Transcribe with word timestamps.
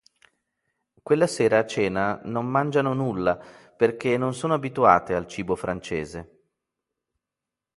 Quella 1.03 1.27
sera 1.27 1.59
a 1.59 1.65
cena 1.67 2.21
non 2.23 2.47
mangiano 2.47 2.95
nulla 2.95 3.37
perché 3.37 4.17
non 4.17 4.33
sono 4.33 4.55
abituate 4.55 5.13
al 5.13 5.27
cibo 5.27 5.55
francese. 5.55 6.39